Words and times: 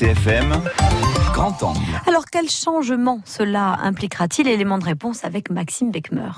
RCFM, 0.00 0.62
grand 1.34 1.62
angle. 1.62 1.78
Alors 2.06 2.24
quel 2.32 2.48
changement 2.48 3.20
cela 3.26 3.78
impliquera-t-il? 3.82 4.48
Élément 4.48 4.78
de 4.78 4.84
réponse 4.84 5.26
avec 5.26 5.50
Maxime 5.50 5.90
Beckmer. 5.90 6.30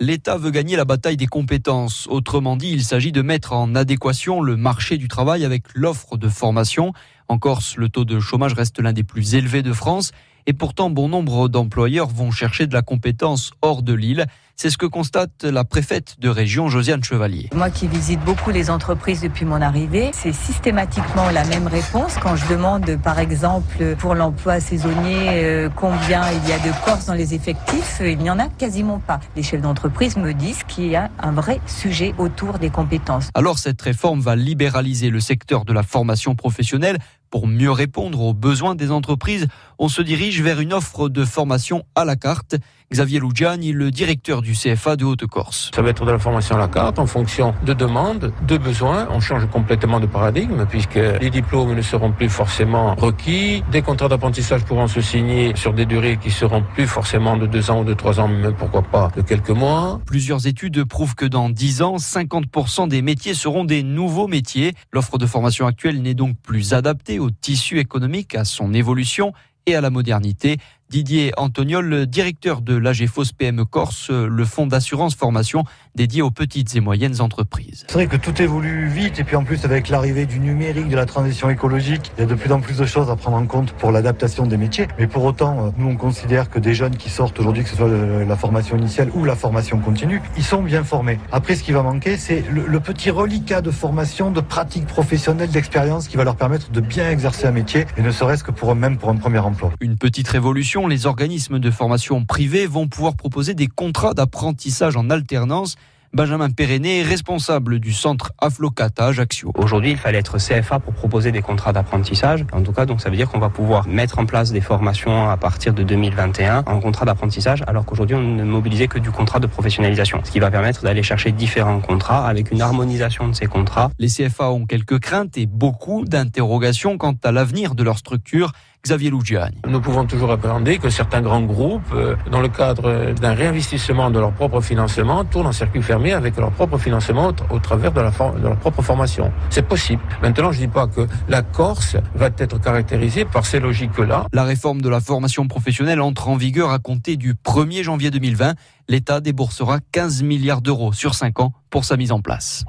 L'État 0.00 0.36
veut 0.36 0.50
gagner 0.50 0.74
la 0.74 0.84
bataille 0.84 1.16
des 1.16 1.28
compétences. 1.28 2.08
Autrement 2.10 2.56
dit, 2.56 2.72
il 2.72 2.82
s'agit 2.82 3.12
de 3.12 3.22
mettre 3.22 3.52
en 3.52 3.76
adéquation 3.76 4.40
le 4.40 4.56
marché 4.56 4.98
du 4.98 5.06
travail 5.06 5.44
avec 5.44 5.62
l'offre 5.74 6.16
de 6.16 6.28
formation. 6.28 6.94
En 7.28 7.38
Corse, 7.38 7.76
le 7.76 7.88
taux 7.88 8.04
de 8.04 8.18
chômage 8.18 8.54
reste 8.54 8.80
l'un 8.80 8.92
des 8.92 9.04
plus 9.04 9.36
élevés 9.36 9.62
de 9.62 9.72
France 9.72 10.10
et 10.46 10.52
pourtant 10.52 10.90
bon 10.90 11.08
nombre 11.08 11.48
d'employeurs 11.48 12.08
vont 12.08 12.30
chercher 12.30 12.66
de 12.66 12.74
la 12.74 12.82
compétence 12.82 13.52
hors 13.62 13.82
de 13.82 13.92
l'île. 13.92 14.26
C'est 14.58 14.70
ce 14.70 14.78
que 14.78 14.86
constate 14.86 15.44
la 15.44 15.64
préfète 15.64 16.16
de 16.18 16.30
région, 16.30 16.68
Josiane 16.68 17.04
Chevalier. 17.04 17.50
Moi 17.54 17.68
qui 17.68 17.86
visite 17.88 18.20
beaucoup 18.20 18.50
les 18.50 18.70
entreprises 18.70 19.20
depuis 19.20 19.44
mon 19.44 19.60
arrivée, 19.60 20.10
c'est 20.14 20.32
systématiquement 20.32 21.28
la 21.28 21.44
même 21.44 21.66
réponse 21.66 22.14
quand 22.22 22.36
je 22.36 22.48
demande 22.48 22.96
par 23.02 23.18
exemple 23.18 23.96
pour 23.98 24.14
l'emploi 24.14 24.60
saisonnier 24.60 25.28
euh, 25.44 25.68
combien 25.68 26.22
il 26.30 26.48
y 26.48 26.52
a 26.52 26.58
de 26.58 26.72
Corses 26.86 27.04
dans 27.04 27.14
les 27.14 27.34
effectifs, 27.34 28.00
il 28.00 28.16
n'y 28.16 28.30
en 28.30 28.38
a 28.38 28.48
quasiment 28.48 28.98
pas. 28.98 29.20
Les 29.36 29.42
chefs 29.42 29.60
d'entreprise 29.60 30.16
me 30.16 30.32
disent 30.32 30.62
qu'il 30.64 30.86
y 30.86 30.96
a 30.96 31.10
un 31.18 31.32
vrai 31.32 31.60
sujet 31.66 32.14
autour 32.16 32.58
des 32.58 32.70
compétences. 32.70 33.28
Alors 33.34 33.58
cette 33.58 33.82
réforme 33.82 34.20
va 34.20 34.36
libéraliser 34.36 35.10
le 35.10 35.20
secteur 35.20 35.66
de 35.66 35.74
la 35.74 35.82
formation 35.82 36.34
professionnelle 36.34 36.96
pour 37.36 37.48
mieux 37.48 37.70
répondre 37.70 38.22
aux 38.22 38.32
besoins 38.32 38.74
des 38.74 38.90
entreprises, 38.90 39.46
on 39.78 39.90
se 39.90 40.00
dirige 40.00 40.40
vers 40.40 40.58
une 40.58 40.72
offre 40.72 41.10
de 41.10 41.22
formation 41.22 41.84
à 41.94 42.06
la 42.06 42.16
carte. 42.16 42.56
Xavier 42.92 43.18
Lugiani, 43.18 43.72
le 43.72 43.90
directeur 43.90 44.42
du 44.42 44.52
CFA 44.52 44.94
de 44.94 45.04
Haute-Corse. 45.04 45.72
Ça 45.74 45.82
va 45.82 45.90
être 45.90 46.04
de 46.04 46.12
la 46.12 46.20
formation 46.20 46.54
à 46.54 46.58
la 46.58 46.68
carte 46.68 47.00
en 47.00 47.06
fonction 47.06 47.52
de 47.64 47.72
demandes, 47.72 48.32
de 48.46 48.56
besoins. 48.56 49.08
On 49.10 49.18
change 49.18 49.44
complètement 49.50 49.98
de 49.98 50.06
paradigme 50.06 50.66
puisque 50.70 50.94
les 50.94 51.30
diplômes 51.30 51.74
ne 51.74 51.82
seront 51.82 52.12
plus 52.12 52.28
forcément 52.28 52.94
requis. 52.94 53.64
Des 53.72 53.82
contrats 53.82 54.08
d'apprentissage 54.08 54.64
pourront 54.64 54.86
se 54.86 55.00
signer 55.00 55.56
sur 55.56 55.72
des 55.72 55.84
durées 55.84 56.16
qui 56.16 56.30
seront 56.30 56.62
plus 56.62 56.86
forcément 56.86 57.36
de 57.36 57.46
deux 57.46 57.72
ans 57.72 57.80
ou 57.80 57.84
de 57.84 57.92
trois 57.92 58.20
ans, 58.20 58.28
même 58.28 58.54
pourquoi 58.54 58.82
pas 58.82 59.10
de 59.16 59.22
quelques 59.22 59.50
mois. 59.50 60.00
Plusieurs 60.06 60.46
études 60.46 60.84
prouvent 60.84 61.16
que 61.16 61.26
dans 61.26 61.50
dix 61.50 61.82
ans, 61.82 61.96
50% 61.96 62.86
des 62.86 63.02
métiers 63.02 63.34
seront 63.34 63.64
des 63.64 63.82
nouveaux 63.82 64.28
métiers. 64.28 64.74
L'offre 64.92 65.18
de 65.18 65.26
formation 65.26 65.66
actuelle 65.66 66.00
n'est 66.02 66.14
donc 66.14 66.36
plus 66.40 66.72
adaptée 66.72 67.18
au 67.18 67.30
tissu 67.32 67.80
économique, 67.80 68.36
à 68.36 68.44
son 68.44 68.72
évolution 68.72 69.32
et 69.66 69.74
à 69.74 69.80
la 69.80 69.90
modernité. 69.90 70.58
Didier 70.88 71.32
Antoniol, 71.36 72.06
directeur 72.06 72.60
de 72.60 72.76
l'AGFOS 72.76 73.32
PME 73.36 73.64
Corse, 73.64 74.10
le 74.10 74.44
fonds 74.44 74.68
d'assurance 74.68 75.16
formation 75.16 75.64
dédié 75.96 76.22
aux 76.22 76.30
petites 76.30 76.76
et 76.76 76.80
moyennes 76.80 77.20
entreprises. 77.20 77.84
C'est 77.88 77.94
vrai 77.94 78.06
que 78.06 78.16
tout 78.16 78.40
évolue 78.40 78.86
vite 78.86 79.18
et 79.18 79.24
puis 79.24 79.34
en 79.34 79.42
plus 79.42 79.64
avec 79.64 79.88
l'arrivée 79.88 80.26
du 80.26 80.38
numérique, 80.38 80.88
de 80.88 80.94
la 80.94 81.06
transition 81.06 81.50
écologique, 81.50 82.12
il 82.16 82.20
y 82.20 82.24
a 82.24 82.26
de 82.26 82.34
plus 82.34 82.52
en 82.52 82.60
plus 82.60 82.76
de 82.76 82.86
choses 82.86 83.10
à 83.10 83.16
prendre 83.16 83.36
en 83.36 83.46
compte 83.46 83.72
pour 83.72 83.90
l'adaptation 83.90 84.46
des 84.46 84.56
métiers. 84.56 84.86
Mais 84.98 85.08
pour 85.08 85.24
autant, 85.24 85.74
nous 85.76 85.88
on 85.88 85.96
considère 85.96 86.50
que 86.50 86.60
des 86.60 86.74
jeunes 86.74 86.96
qui 86.96 87.10
sortent 87.10 87.40
aujourd'hui, 87.40 87.64
que 87.64 87.70
ce 87.70 87.76
soit 87.76 87.88
la 87.88 88.36
formation 88.36 88.76
initiale 88.76 89.10
ou 89.14 89.24
la 89.24 89.34
formation 89.34 89.80
continue, 89.80 90.22
ils 90.36 90.44
sont 90.44 90.62
bien 90.62 90.84
formés. 90.84 91.18
Après, 91.32 91.56
ce 91.56 91.64
qui 91.64 91.72
va 91.72 91.82
manquer, 91.82 92.16
c'est 92.16 92.44
le, 92.48 92.64
le 92.66 92.80
petit 92.80 93.10
reliquat 93.10 93.60
de 93.60 93.72
formation, 93.72 94.30
de 94.30 94.40
pratique 94.40 94.86
professionnelle, 94.86 95.50
d'expérience 95.50 96.06
qui 96.06 96.16
va 96.16 96.22
leur 96.22 96.36
permettre 96.36 96.70
de 96.70 96.80
bien 96.80 97.10
exercer 97.10 97.46
un 97.46 97.52
métier 97.52 97.86
et 97.96 98.02
ne 98.02 98.10
serait-ce 98.12 98.44
que 98.44 98.52
pour 98.52 98.70
eux-mêmes 98.70 98.98
pour 98.98 99.08
un 99.08 99.16
premier 99.16 99.38
emploi. 99.38 99.72
Une 99.80 99.96
petite 99.96 100.28
révolution 100.28 100.75
les 100.84 101.06
organismes 101.06 101.58
de 101.58 101.70
formation 101.70 102.26
privés 102.26 102.66
vont 102.66 102.86
pouvoir 102.86 103.16
proposer 103.16 103.54
des 103.54 103.66
contrats 103.66 104.12
d'apprentissage 104.12 104.96
en 104.96 105.08
alternance. 105.08 105.76
Benjamin 106.12 106.50
Péréné, 106.50 107.02
responsable 107.02 107.78
du 107.78 107.92
centre 107.92 108.32
Aflocata 108.38 109.06
Ajaccio. 109.06 109.52
Aujourd'hui, 109.54 109.92
il 109.92 109.96
fallait 109.96 110.18
être 110.18 110.38
CFA 110.38 110.78
pour 110.78 110.92
proposer 110.94 111.32
des 111.32 111.42
contrats 111.42 111.72
d'apprentissage. 111.72 112.44
En 112.52 112.62
tout 112.62 112.72
cas, 112.72 112.86
donc 112.86 113.00
ça 113.00 113.10
veut 113.10 113.16
dire 113.16 113.28
qu'on 113.28 113.38
va 113.38 113.48
pouvoir 113.48 113.88
mettre 113.88 114.18
en 114.18 114.26
place 114.26 114.52
des 114.52 114.60
formations 114.60 115.28
à 115.28 115.36
partir 115.36 115.74
de 115.74 115.82
2021 115.82 116.64
en 116.66 116.80
contrat 116.80 117.06
d'apprentissage, 117.06 117.62
alors 117.66 117.84
qu'aujourd'hui, 117.84 118.16
on 118.16 118.22
ne 118.22 118.44
mobilisait 118.44 118.88
que 118.88 118.98
du 118.98 119.10
contrat 119.10 119.40
de 119.40 119.46
professionnalisation, 119.46 120.20
ce 120.24 120.30
qui 120.30 120.40
va 120.40 120.50
permettre 120.50 120.82
d'aller 120.82 121.02
chercher 121.02 121.32
différents 121.32 121.80
contrats 121.80 122.26
avec 122.26 122.50
une 122.50 122.62
harmonisation 122.62 123.28
de 123.28 123.34
ces 123.34 123.46
contrats. 123.46 123.90
Les 123.98 124.08
CFA 124.08 124.50
ont 124.50 124.66
quelques 124.66 124.98
craintes 125.00 125.36
et 125.36 125.46
beaucoup 125.46 126.04
d'interrogations 126.04 126.98
quant 126.98 127.16
à 127.24 127.32
l'avenir 127.32 127.74
de 127.74 127.82
leur 127.82 127.98
structure. 127.98 128.52
Xavier 128.86 129.10
Lugiani. 129.10 129.56
Nous 129.66 129.80
pouvons 129.80 130.04
toujours 130.04 130.30
appréhender 130.30 130.78
que 130.78 130.90
certains 130.90 131.20
grands 131.20 131.42
groupes, 131.42 131.92
euh, 131.92 132.14
dans 132.30 132.40
le 132.40 132.48
cadre 132.48 133.14
d'un 133.14 133.34
réinvestissement 133.34 134.10
de 134.12 134.20
leur 134.20 134.32
propre 134.32 134.60
financement, 134.60 135.24
tournent 135.24 135.48
en 135.48 135.52
circuit 135.52 135.82
fermé 135.82 136.12
avec 136.12 136.36
leur 136.36 136.52
propre 136.52 136.78
financement 136.78 137.32
au, 137.50 137.58
travers 137.58 137.90
de, 137.90 138.00
la 138.00 138.10
de, 138.10 138.46
leur 138.46 138.56
propre 138.56 138.82
formation. 138.82 139.32
C'est 139.50 139.66
possible. 139.66 140.02
Maintenant, 140.22 140.52
je 140.52 140.60
ne 140.60 140.66
dis 140.66 140.72
pas 140.72 140.86
que 140.86 141.08
la 141.28 141.42
Corse 141.42 141.96
va 142.14 142.30
être 142.38 142.60
caractérisée 142.60 143.24
par 143.24 143.44
ces 143.44 143.58
logiques-là. 143.58 144.26
La 144.32 144.44
réforme 144.44 144.80
de 144.80 144.88
la 144.88 145.00
formation 145.00 145.48
professionnelle 145.48 146.00
entre 146.00 146.28
en 146.28 146.36
vigueur 146.36 146.70
à 146.70 146.78
compter 146.78 147.16
du 147.16 147.34
1er 147.34 147.82
janvier 147.82 148.12
2020. 148.12 148.54
L'État 148.88 149.20
déboursera 149.20 149.80
15 149.90 150.22
milliards 150.22 150.62
d'euros 150.62 150.92
sur 150.92 151.16
5 151.16 151.40
ans 151.40 151.52
pour 151.70 151.84
sa 151.84 151.96
mise 151.96 152.12
en 152.12 152.20
place. 152.20 152.62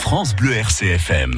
France 0.00 0.34
Bleu 0.34 0.54
RCFM. 0.54 1.36